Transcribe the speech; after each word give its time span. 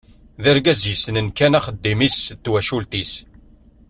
D 0.43 0.45
argaz 0.51 0.81
yessnen 0.89 1.27
kan 1.37 1.57
axeddim-is 1.59 2.17
d 2.29 2.37
twacult-is. 2.43 3.11